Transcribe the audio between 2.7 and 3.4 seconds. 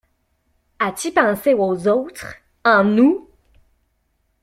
nous?